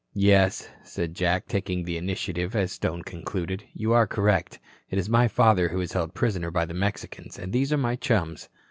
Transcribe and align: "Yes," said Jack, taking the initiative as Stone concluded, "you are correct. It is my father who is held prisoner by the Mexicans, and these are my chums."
"Yes," 0.15 0.67
said 0.83 1.13
Jack, 1.13 1.47
taking 1.47 1.83
the 1.83 1.95
initiative 1.95 2.55
as 2.55 2.71
Stone 2.71 3.03
concluded, 3.03 3.65
"you 3.71 3.93
are 3.93 4.07
correct. 4.07 4.57
It 4.89 4.97
is 4.97 5.07
my 5.07 5.27
father 5.27 5.67
who 5.69 5.79
is 5.79 5.93
held 5.93 6.15
prisoner 6.15 6.49
by 6.49 6.65
the 6.65 6.73
Mexicans, 6.73 7.37
and 7.37 7.53
these 7.53 7.71
are 7.71 7.77
my 7.77 7.97
chums." 7.97 8.49